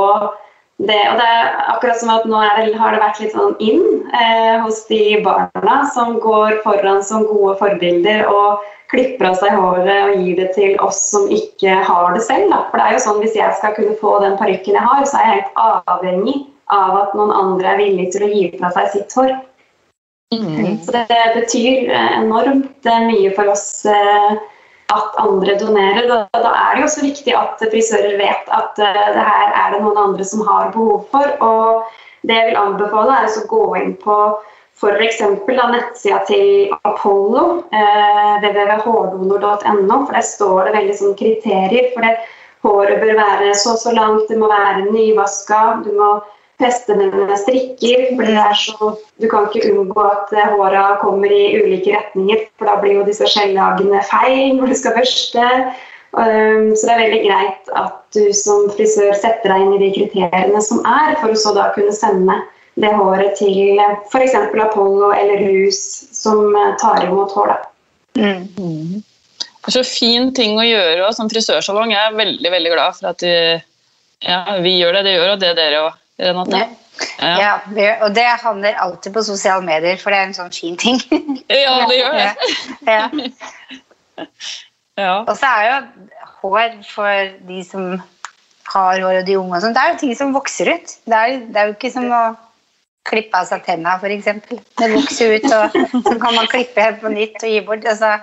[0.82, 3.84] det, og det er akkurat som at nå det, har det vært litt sånn inn
[4.10, 10.08] eh, hos de barna som går foran som gode forbilder og klipper av seg håret
[10.08, 12.50] og gir det til oss som ikke har det selv.
[12.50, 12.64] Da.
[12.70, 15.20] For det er jo sånn Hvis jeg skal kunne få den parykken jeg har, så
[15.20, 15.62] er jeg helt
[15.94, 16.36] avhengig
[16.74, 19.34] av at noen andre er villig til å gi fra seg sitt hår.
[20.34, 20.80] Mm.
[20.82, 24.34] Så det betyr eh, enormt eh, mye for oss eh,
[24.92, 26.08] at andre donerer.
[26.08, 29.74] Da, da er det jo også viktig at frisører vet at uh, det her er
[29.74, 31.36] det noen andre som har behov for.
[31.44, 34.18] Og det jeg vil anbefale, er å gå inn på
[34.74, 35.20] f.eks.
[35.48, 41.92] nettsida til Apollo, uh, www.hårdonor.no, for der står det veldig sånn kriterier.
[41.94, 42.16] for det
[42.64, 46.14] Håret bør være så og så langt, det må være nyvaska, du må
[46.62, 48.04] feste mine strikker.
[48.16, 48.90] for det er så,
[49.20, 53.08] Du kan ikke unngå at eh, håra kommer i ulike retninger, for da blir jo
[53.08, 55.50] disse skjellagene feil når du skal børste.
[56.14, 59.88] Um, så det er veldig greit at du som frisør setter deg inn i de
[59.96, 62.36] kriteriene som er, for å så da kunne sende
[62.78, 63.80] det håret til
[64.12, 64.36] f.eks.
[64.36, 65.80] Apollo eller Rus,
[66.14, 67.50] som eh, tar imot hår.
[67.50, 67.58] da.
[68.14, 69.02] Mm.
[69.64, 71.94] Det er så fin ting å gjøre og som frisørsalong.
[71.94, 73.36] Jeg er veldig veldig glad for at vi,
[74.22, 76.62] ja, vi gjør det det gjør, og det dere òg, Renate.
[77.18, 77.34] Ja.
[77.40, 77.52] Ja,
[78.04, 81.00] og det handler alltid på sosiale medier, for det er en sånn fin ting.
[81.50, 82.32] Ja, det gjør det.
[82.94, 83.08] Ja.
[84.94, 85.14] Ja.
[85.26, 85.78] Og så er jo
[86.44, 87.96] hår for de som
[88.70, 90.94] har hår, og de unge og sånn, det er jo ting som vokser ut.
[91.08, 92.22] Det er, det er jo ikke som å
[93.08, 94.30] klippe av seg tenna, f.eks.
[94.78, 95.74] Det vokser ut, og
[96.06, 97.84] så kan man klippe helt på nytt og gi bort.
[97.90, 98.14] Altså.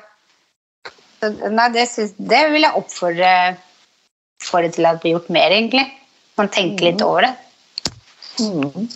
[1.20, 3.34] Så, Nei, det, synes, det vil jeg oppfordre
[4.42, 5.86] for det til at det blir gjort mer, egentlig.
[6.40, 7.36] Man tenker litt over det.
[8.40, 8.88] Mm.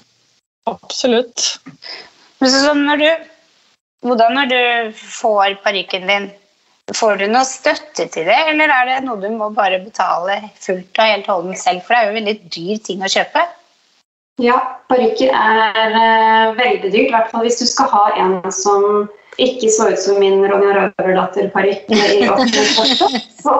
[0.69, 1.59] Absolutt.
[2.39, 3.09] Men så, sånn når du,
[4.07, 4.61] hvordan når du
[4.99, 6.31] får parykken din,
[6.93, 10.99] får du noe støtte til det, eller er det noe du må bare betale fullt
[10.99, 11.85] og helt holdent selv?
[11.85, 13.45] For det er jo en veldig dyr ting å kjøpe.
[14.43, 14.57] Ja,
[14.91, 19.07] parykker er eh, veldig dyrt, i hvert fall hvis du skal ha en som
[19.41, 23.55] ikke så ut som min Ronja Røverdatter-parykk i offentlig så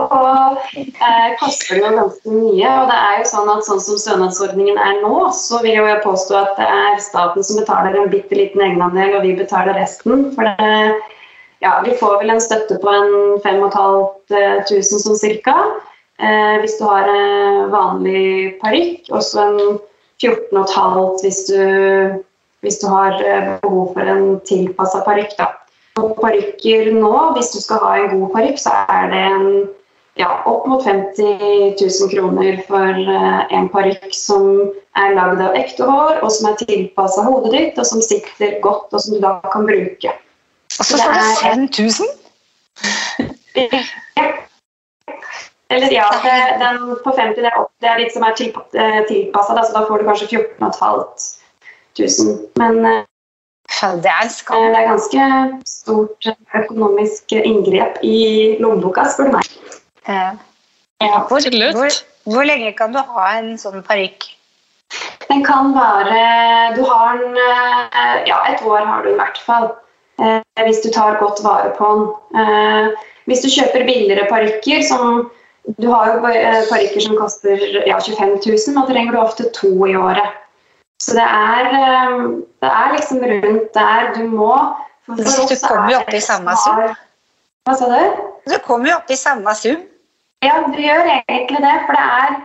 [0.76, 2.70] eh, koster det jo ganske mye.
[2.70, 5.98] Og det er jo sånn at sånn som stønadsordningen er nå, så vil jeg jo
[6.06, 10.30] påstå at det er staten som betaler en bitte liten egenandel, og vi betaler resten.
[10.38, 10.80] For det,
[11.64, 13.12] ja, vi får vel en støtte på en
[13.46, 15.58] 5500 som cirka.
[16.16, 19.60] Eh, hvis du har en vanlig parykk, og så en
[20.24, 21.60] 14,5 hvis du,
[22.64, 25.36] hvis du har eh, behov for en tilpassa parykk.
[25.96, 29.46] Og parykker nå, hvis du skal ha en god parykk, så er det en,
[30.20, 34.50] ja, opp mot 50 000 kroner for eh, en parykk som
[35.00, 38.92] er lagd av ekte hår, og som er tilpassa hodet ditt, og som sitter godt,
[38.92, 40.12] og som du da kan bruke.
[40.76, 42.06] Og så Det får du er- 5000!
[43.56, 43.80] Ja.
[45.70, 49.64] Eller ja, det, den på 50 det er, opp, det er litt som er tilpassa,
[49.64, 52.36] så da får du kanskje 14 500.
[52.60, 53.04] Men eh,
[53.70, 54.62] Det er en skam.
[54.72, 55.26] det er ganske
[55.68, 59.50] stort økonomisk inngrep i lommeboka, spør du meg.
[60.08, 60.34] Eh,
[61.02, 61.20] Ja.
[61.28, 61.44] Hvor,
[61.76, 61.92] hvor,
[62.24, 64.30] hvor lenge kan du ha en sånn parykk?
[65.28, 69.68] Den kan være Du har den eh, Ja, et år har du i hvert fall.
[70.22, 72.40] eh, Hvis du tar godt vare på den.
[72.40, 72.90] Eh,
[73.28, 75.30] Hvis du kjøper billigere parykker som
[75.82, 79.74] Du har jo eh, parykker som koster ja, 25 000, og trenger du ofte to
[79.90, 80.32] i året.
[81.06, 82.14] Så det er, eh,
[82.64, 84.54] det er liksom rundt der du må.
[85.06, 86.96] For Du kommer jo opp i samme sum.
[87.66, 88.24] Hva sa du?
[88.50, 89.84] Du kommer jo opp i samme sum.
[90.46, 91.74] Ja, du gjør egentlig det.
[91.86, 92.36] For det er,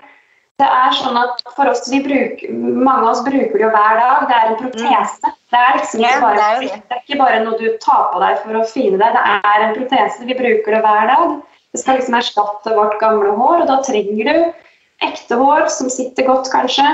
[0.61, 4.01] det er sånn at for oss, vi bruker, mange av oss bruker det jo hver
[4.01, 4.27] dag.
[4.29, 5.33] Det er en protese.
[5.51, 6.73] Det er liksom ikke bare, det.
[6.77, 9.16] er ikke bare noe du tar på deg for å fine deg.
[9.16, 10.27] Det er en protese.
[10.29, 11.38] Vi bruker det hver dag.
[11.73, 16.29] Det skal liksom erstatte vårt gamle hår, og da trenger du ekte hår som sitter
[16.29, 16.87] godt, kanskje.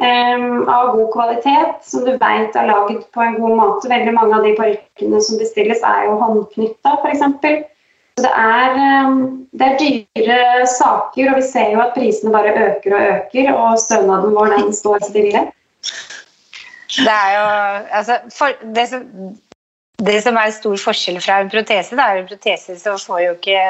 [0.00, 3.90] Em, av god kvalitet, som du vet er laget på en god måte.
[3.92, 7.68] Veldig mange av de parykkene som bestilles, er jo håndknytta, f.eks.
[8.12, 8.74] Så det er,
[9.06, 9.20] um,
[9.56, 13.78] det er dyre saker, og vi ser jo at prisene bare øker og øker, og
[13.80, 15.46] stønaden vår den står stille.
[16.92, 17.46] Det er jo
[17.98, 19.06] altså, for, det, som,
[20.06, 23.32] det som er stor forskjell fra en protese, da, er en protese så får jo
[23.38, 23.64] ikke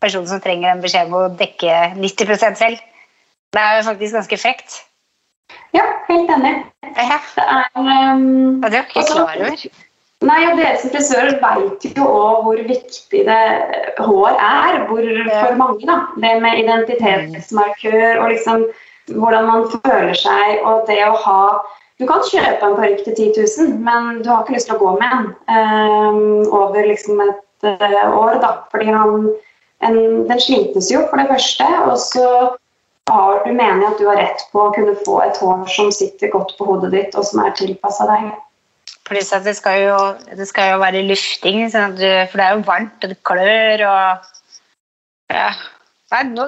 [0.00, 2.80] personen som trenger en beskjed om å dekke 90% selv.
[3.52, 4.80] Det er jo faktisk ganske frekt.
[5.74, 6.54] Ja, helt enig.
[6.96, 9.66] Ja, Det er um, det er ikke ikke klar over.
[10.24, 13.40] Nei, og Dere som frisører vet jo også hvor viktig det
[14.06, 15.86] hår er hvor, for mange.
[15.88, 15.98] da.
[16.22, 18.66] Det med identitetsmarkør og liksom
[19.12, 21.40] hvordan man føler seg og det å ha
[22.00, 24.80] Du kan kjøpe en parykk til 10 000, men du har ikke lyst til å
[24.80, 28.40] gå med en um, over liksom et uh, år.
[28.42, 29.28] da, fordi han,
[29.86, 31.68] en, Den slites jo, for det første.
[31.84, 32.26] og så
[33.10, 36.32] har du mener at du har rett på å kunne få et hår som sitter
[36.32, 38.22] godt på hodet ditt, og som er tilpassa deg.
[39.04, 39.98] Pluss at det skal, jo,
[40.32, 43.78] det skal jo være lufting, sånn du, for det er jo varmt, og det klør
[43.90, 44.02] og
[45.32, 45.50] ja.
[46.12, 46.44] Nei, nå,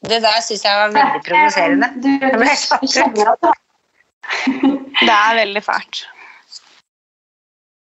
[0.00, 1.88] Det der syns jeg var veldig provoserende.
[2.02, 2.10] Du,
[5.00, 5.96] Det er veldig fælt.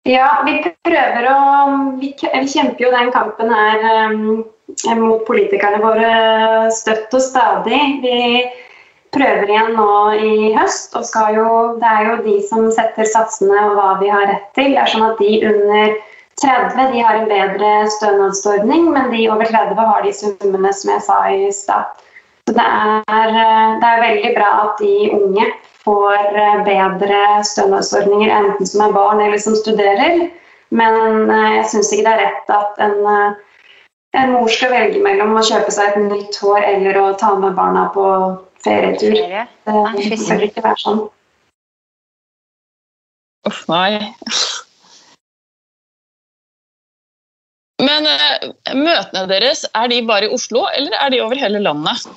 [0.06, 0.54] Ja, vi
[0.86, 1.36] prøver å
[2.00, 3.76] Vi, vi kjemper jo den kampen her
[4.12, 4.44] um,
[4.96, 7.80] mot politikerne våre støtt og stadig.
[8.02, 8.20] Vi
[9.14, 10.96] prøver igjen nå i høst.
[10.96, 14.74] og jo, Det er jo de som setter satsene og hva vi har rett til.
[14.74, 15.96] Det er sånn at De under
[16.36, 21.04] 30 de har en bedre stønadsordning, men de over 30 har de summene som jeg
[21.06, 22.02] sa i stad.
[22.46, 23.30] Så det er,
[23.80, 25.46] det er veldig bra at de unge
[25.86, 30.28] får bedre stønadsordninger, enten som er barn eller som studerer.
[30.70, 33.34] Men jeg syns ikke det er rett at en
[34.16, 37.56] en mor skal velge mellom å kjøpe seg et nytt hår eller å ta med
[37.58, 38.06] barna på
[38.64, 39.16] ferietur.
[39.16, 41.02] Det bør ikke være sånn.
[43.46, 44.00] Uff, nei.
[47.86, 52.08] Men uh, møtene deres, er de bare i Oslo, eller er de over hele landet?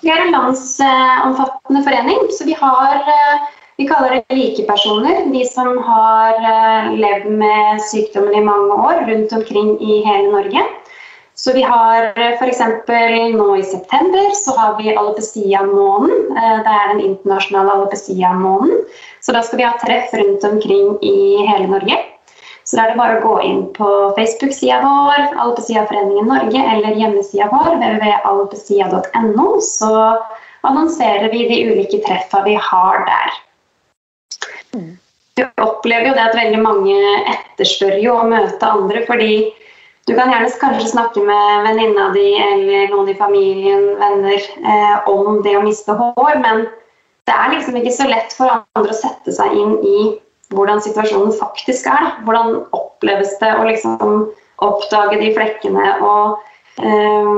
[0.00, 3.46] Vi er en landsomfattende forening, så vi har uh,
[3.78, 5.28] vi kaller det likepersoner.
[5.30, 10.64] De som har uh, levd med sykdommen i mange år rundt omkring i hele Norge.
[11.38, 12.60] Så vi har eh, f.eks.
[13.38, 16.36] nå i september så har vi alopecia-måneden.
[16.36, 18.80] Eh, det er den internasjonale alopecia-månen.
[19.22, 21.98] Så da skal vi ha treff rundt omkring i hele Norge.
[22.64, 27.46] Så da er det bare å gå inn på Facebook-sida vår, Alopeciaforeningen Norge, eller hjemmesida
[27.52, 29.92] vår, www.alopecia.no, så
[30.68, 33.38] annonserer vi de ulike treffa vi har der.
[35.38, 36.98] Vi opplever jo det at veldig mange
[37.30, 39.32] etterspør jo å møte andre, fordi
[40.08, 45.42] du kan gjerne kanskje snakke med venninna di eller noen i familien, venner, eh, om
[45.44, 46.64] det å miste hår, men
[47.28, 49.98] det er liksom ikke så lett for andre å sette seg inn i
[50.54, 52.06] hvordan situasjonen faktisk er.
[52.06, 52.12] Da.
[52.24, 54.30] Hvordan oppleves det å liksom
[54.64, 56.38] oppdage de flekkene og
[56.82, 57.32] eh,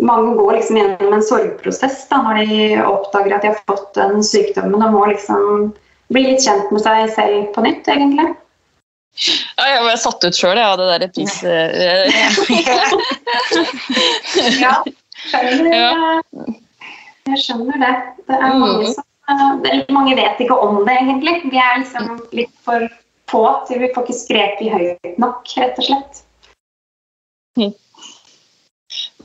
[0.00, 4.22] Mange går liksom gjennom en sorgprosess da, når de oppdager at de har fått den
[4.24, 5.74] sykdommen og må liksom
[6.08, 8.30] bli litt kjent med seg selv på nytt, egentlig.
[9.18, 11.36] Ja, jeg ble satt ut sjøl av det der pris...
[14.60, 14.74] ja,
[15.30, 15.92] skjønner, ja.
[17.28, 17.94] jeg skjønner det.
[18.30, 19.04] Det er mange som,
[19.64, 21.34] det er mange vet ikke om det, egentlig.
[21.52, 22.04] Vi er liksom
[22.36, 22.88] litt for
[23.30, 26.24] få til vi får ikke skreket høyt nok, rett og slett.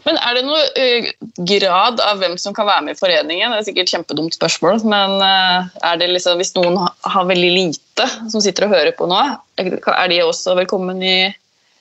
[0.06, 1.08] Men er det noe uh,
[1.50, 3.54] grad av hvem som kan være med i foreningen?
[3.54, 7.54] Det er sikkert et kjempedumt spørsmål, men uh, er det liksom, hvis noen har veldig
[7.56, 9.22] lite som sitter og hører på nå,
[9.58, 11.18] er de også velkommen i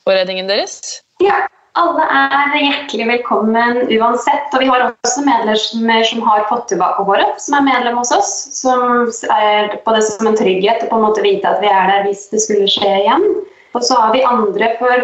[0.08, 1.02] foreningen deres?
[1.22, 4.52] Ja, alle er hjertelig velkommen uansett.
[4.54, 8.32] Og vi har også medlemmer som har fått tilbake våre, som er medlem hos oss.
[8.54, 11.90] Som er på det som en trygghet å på en måte vite at vi er
[11.90, 13.26] der hvis det skulle skje igjen.
[13.74, 15.02] Og så har vi andre for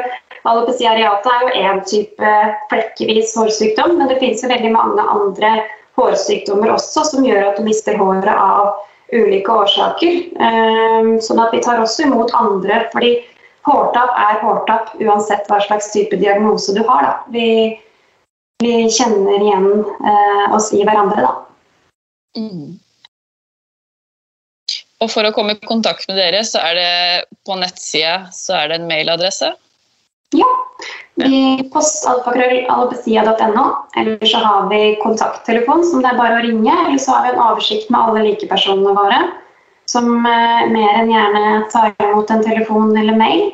[0.48, 2.30] Alopecia areata er jo én type
[2.70, 5.50] flekkevis hårsykdom, men det finnes jo veldig mange andre
[5.98, 8.78] hårsykdommer også som gjør at du mister håret av
[9.12, 10.22] ulike årsaker.
[10.40, 13.18] Ehm, sånn at vi tar også imot andre, fordi
[13.68, 17.04] hårtap er hårtap uansett hva slags type diagnose du har.
[17.04, 17.14] Da.
[17.34, 17.48] Vi,
[18.64, 21.34] vi kjenner igjen eh, oss i hverandre, da.
[22.38, 22.78] Mm.
[25.00, 26.90] Og for å komme i kontakt med dere, så er det
[27.48, 28.28] på nettsida
[28.76, 29.54] en mailadresse?
[30.36, 30.48] Ja.
[31.20, 33.64] Vi post alfakrøllalbesia.no.
[33.96, 36.72] Eller så har vi kontakttelefon som det er bare å ringe.
[36.86, 39.20] Eller så har vi en oversikt med alle likepersonene våre.
[39.90, 43.48] Som eh, mer enn gjerne tar imot en telefon eller mail.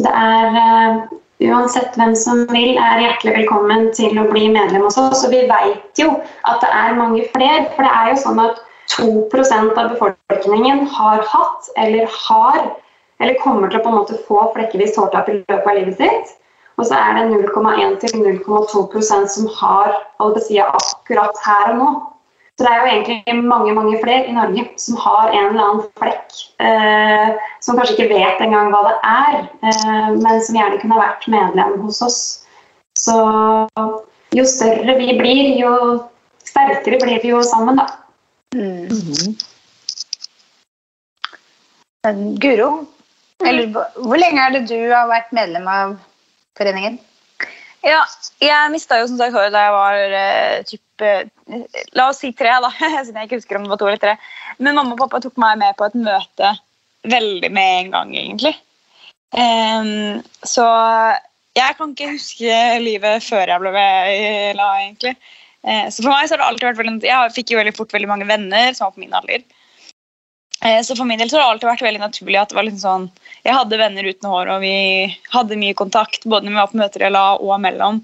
[0.00, 1.00] Det er uh,
[1.44, 5.24] uansett hvem som vil, er hjertelig velkommen til å bli medlem hos oss.
[5.26, 6.14] Og vi vet jo
[6.48, 7.66] at det er mange flere.
[7.74, 8.62] For det er jo sånn at
[8.96, 12.62] 2% av befolkningen har hatt eller har
[13.20, 16.26] eller kommer til å på en måte få flekkevis hårtap i løpet av livet sitt.
[16.80, 19.88] Og så er det 0,1-0,2% som har
[20.22, 21.90] alopecia akkurat her og nå.
[22.56, 25.86] Så det er jo egentlig mange mange flere i Norge som har en eller annen
[25.96, 26.28] flekk
[26.60, 27.28] eh,
[27.64, 31.72] som kanskje ikke vet engang hva det er, eh, men som gjerne kunne vært medlem
[31.86, 32.20] hos oss.
[33.00, 33.16] Så
[34.36, 36.04] jo større vi blir, jo
[36.44, 37.86] sterkere blir vi jo sammen, da.
[38.52, 39.32] Mm.
[42.44, 42.68] Guro,
[43.46, 45.94] eller hvor lenge er det du har vært medlem av
[46.58, 46.98] foreningen?
[47.80, 48.02] Ja,
[48.44, 52.32] jeg mista jo som sagt håret da jeg var uh, typ uh, La oss si
[52.36, 52.68] tre, da.
[53.04, 54.16] Siden jeg ikke husker om det var to eller tre.
[54.60, 56.52] Men mamma og pappa tok meg med på et møte
[57.08, 58.52] veldig med en gang, egentlig.
[59.32, 60.66] Um, så
[61.56, 63.72] jeg kan ikke huske livet før jeg ble
[64.58, 65.14] la, egentlig.
[65.64, 67.96] Uh, så for meg så har det alltid vært veldig Jeg fikk jo veldig fort
[67.96, 69.48] veldig mange venner som var på min alder.
[70.64, 72.66] Eh, så for min del så har det alltid vært veldig naturlig at det var
[72.66, 73.04] liksom sånn
[73.46, 74.74] Jeg hadde venner uten hår, og vi
[75.32, 78.02] hadde mye kontakt både når vi var på møter i LA og mellom.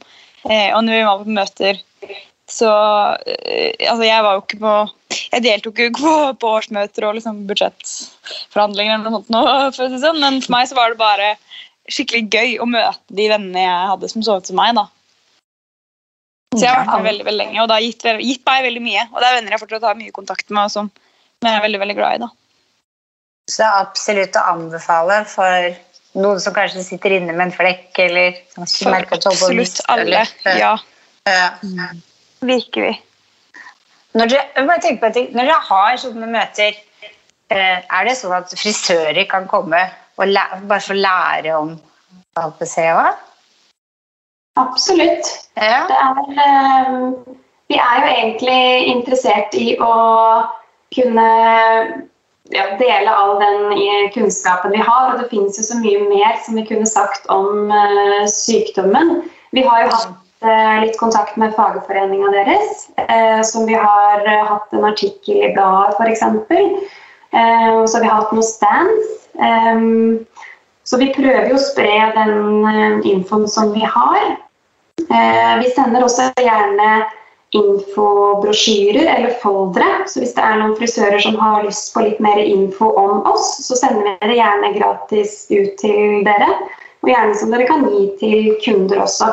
[0.49, 1.83] Eh, og når vi var på møter,
[2.49, 2.71] så
[3.27, 4.75] eh, Altså, jeg var jo ikke på
[5.35, 9.43] Jeg deltok jo ikke på, årsmøter og liksom budsjettforhandlinger eller noe sånt, nå,
[9.77, 11.35] for å si sånn, men for meg så var det bare
[11.93, 14.73] skikkelig gøy å møte de vennene jeg hadde som så ut som meg.
[14.79, 14.89] da.
[16.57, 18.83] Så jeg har vært med veldig veldig lenge, og det har gitt, gitt meg veldig
[18.83, 19.05] mye.
[19.13, 20.91] Og det er venner jeg fortsatt har mye kontakt med, og som
[21.45, 22.25] jeg er veldig veldig glad i.
[22.25, 22.33] da.
[23.47, 25.77] Så det er absolutt å anbefale for
[26.19, 30.27] noen som kanskje sitter inne med en flekk, eller som merker at absolutt alle.
[30.45, 30.77] eller- Ja,
[31.27, 31.51] Ja.
[32.43, 33.01] virkelig.
[34.15, 36.75] Når dere, bare tenker på ting, når dere har sånne møter,
[37.51, 41.81] eh, er det sånn at frisører kan komme og lære, bare få lære om
[42.37, 43.15] òg?
[44.57, 45.49] Absolutt.
[45.57, 45.87] Ja.
[45.87, 46.15] Det er,
[46.47, 47.35] eh,
[47.69, 50.49] vi er jo egentlig interessert i å
[50.95, 52.09] kunne
[52.55, 55.13] ja, dele all den kunnskapen vi har.
[55.13, 59.21] Og det finnes jo så mye mer som vi kunne sagt om uh, sykdommen.
[59.57, 64.45] Vi har jo hatt uh, litt kontakt med fagforeninga deres, uh, som vi har eh,
[64.47, 66.27] hatt en artikkel i bladet f.eks.
[67.35, 69.17] Uh, så vi har hatt noen stands.
[69.37, 70.27] Um,
[70.87, 74.27] så vi prøver jo å spre den eh, infoen som vi har.
[75.03, 76.91] Eh, vi sender også gjerne
[77.55, 80.07] infobrosjyrer eller foldere.
[80.07, 83.53] Så hvis det er noen frisører som har lyst på litt mer info om oss,
[83.67, 86.49] så sender vi det gjerne gratis ut til dere.
[87.05, 89.31] Og gjerne som dere kan gi til kunder også.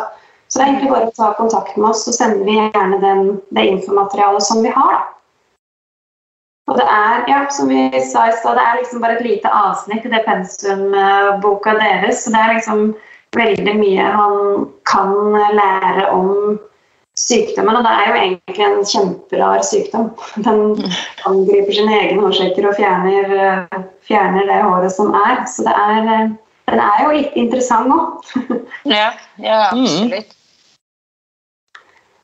[0.47, 3.23] Så det er egentlig bare å ta kontakt med oss, så sender vi gjerne den,
[3.57, 4.99] det infomaterialet som vi har.
[6.69, 9.49] Og det er, ja, som vi sa i stad, det er liksom bare et lite
[9.51, 12.21] avsnitt i det pensumboka deres.
[12.23, 12.85] Så det er liksom
[13.35, 14.37] veldig mye han
[14.87, 15.11] kan
[15.57, 16.29] lære om
[17.23, 17.79] sykdommen.
[17.79, 20.11] Og det er jo egentlig en kjemperar sykdom.
[20.45, 20.61] Den
[21.29, 23.65] angriper sine egne årsaker og fjerner,
[24.07, 25.43] fjerner det håret som er.
[25.49, 26.29] Så det er,
[26.71, 28.39] den er jo litt interessant òg.
[28.83, 30.39] Ja, ja absolutt.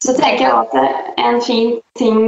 [0.04, 2.20] Så tenker jeg at en fin ting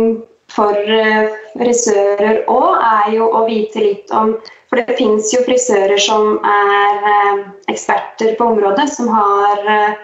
[0.52, 4.36] for eh, frisører òg er jo å vite litt om
[4.72, 7.40] For det fins jo frisører som er eh,
[7.72, 9.98] eksperter på området, som, har, eh,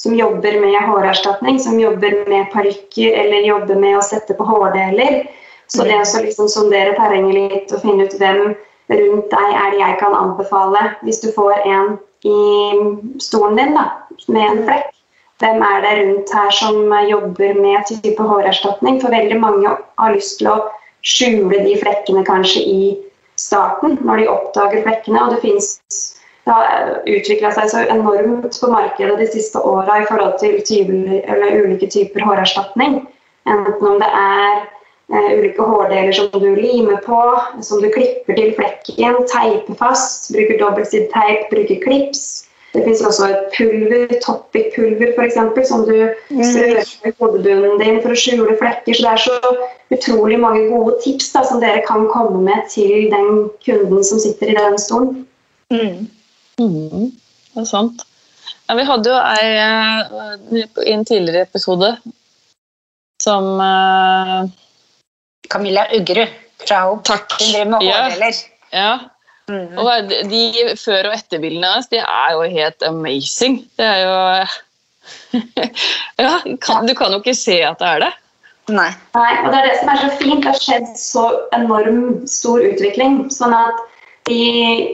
[0.00, 5.26] som jobber med hårerstatning, som jobber med parykker eller jobber med å sette på hårdeler.
[5.68, 8.54] Så det å liksom sondere terrenget litt og finne ut hvem
[8.90, 13.84] rundt deg er det jeg kan anbefale hvis du får en i stolen din da,
[14.28, 14.88] med en flekk.
[15.40, 18.98] Hvem er det rundt her som jobber med type hårerstatning?
[19.00, 20.56] For veldig mange har lyst til å
[21.06, 22.80] skjule de flekkene kanskje i
[23.40, 25.22] starten, når de oppdager flekkene.
[25.22, 25.70] Og det, finnes,
[26.44, 31.56] det har utvikla seg så enormt på markedet de siste åra i forhold til eller
[31.62, 33.02] ulike typer hårerstatning.
[33.48, 34.60] Enten om det er
[35.12, 37.20] eh, ulike hårdeler som du limer på,
[37.60, 42.46] som du klipper til flekken, teiper fast, bruker dobbeltsideteip, bruker klips.
[42.70, 45.38] Det finnes også et pulver, topic-pulver f.eks.,
[45.68, 45.96] som du
[46.30, 46.78] strør
[47.08, 48.94] i hodebunnen din for å skjule flekker.
[48.94, 49.54] Så det er så
[49.96, 54.52] utrolig mange gode tips da, som dere kan komme med til den kunden som sitter
[54.52, 55.24] i den stolen.
[55.74, 56.06] Mm.
[56.58, 57.10] Mhm,
[57.54, 58.02] det er sant.
[58.68, 61.96] Ja, vi hadde jo ei eh, i en tidligere episode
[63.22, 64.44] som uh,
[65.50, 66.28] Camilla Uggerud
[66.66, 67.02] fra Hope.
[67.08, 67.34] Takk.
[67.40, 68.02] Hun driver med Ja.
[68.04, 68.40] hårdeler.
[68.72, 68.92] Ja.
[69.50, 69.78] Mm.
[69.82, 73.56] Og de de før- og etterbildene hennes de er jo helt amazing.
[73.76, 74.46] Det er jo
[76.24, 78.12] Ja, kan, du kan jo ikke se at det er det.
[78.70, 78.90] Nei.
[79.16, 80.44] Nei, og det er det som er så fint.
[80.44, 81.24] Det har skjedd så
[81.56, 83.24] enorm stor utvikling.
[83.34, 83.80] sånn at
[84.30, 84.42] de,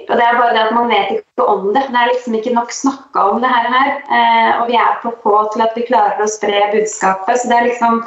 [0.08, 1.82] og det er bare det at Man vet ikke om det.
[1.92, 3.68] Det er liksom ikke nok snakka om det her.
[3.74, 7.40] her eh, og vi er på få til at vi klarer å spre budskapet.
[7.40, 8.02] Så det er liksom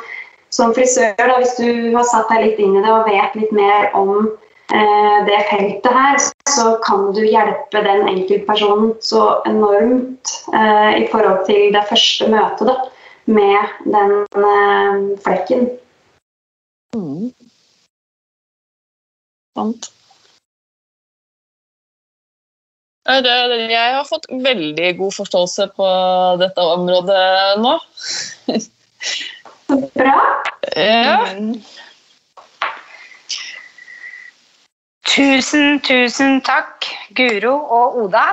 [0.49, 3.51] som frisør, da, hvis du har satt deg litt inn i det og vet litt
[3.53, 6.17] mer om eh, det feltet her,
[6.49, 12.71] så kan du hjelpe den enkeltpersonen så enormt eh, i forhold til det første møtet
[12.71, 12.79] da,
[13.29, 15.69] med den flekken.
[16.97, 17.29] Mm.
[23.09, 25.89] Jeg har fått veldig god forståelse på
[26.41, 27.25] dette området
[27.63, 27.75] nå.
[29.69, 30.15] Så bra.
[30.75, 31.17] Ja.
[35.09, 36.85] Tusen, tusen takk,
[37.17, 38.27] Guro og Oda,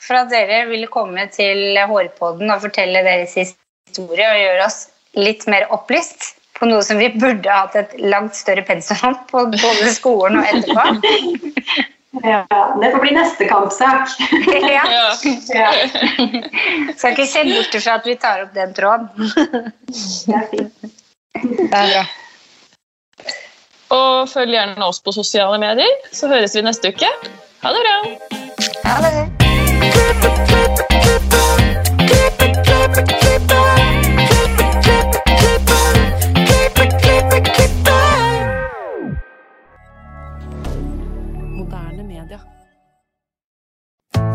[0.00, 4.78] for at dere ville komme til Hårpodden og fortelle deres historie og gjøre oss
[5.18, 9.44] litt mer opplyst på noe som vi burde hatt et langt større pensum om på
[9.52, 11.84] både skolen og etterpå.
[12.12, 12.46] Ja,
[12.80, 14.08] det får bli neste kampsak.
[14.72, 14.84] Ja.
[15.48, 15.72] Ja.
[16.96, 19.08] Skal ikke se bort fra at vi tar opp den tråden.
[20.26, 20.74] det er fint.
[21.32, 22.04] Det er bra.
[23.92, 27.10] Og følg gjerne oss på sosiale medier, så høres vi neste uke.
[27.64, 27.96] Ha det bra!
[28.88, 29.12] Ha det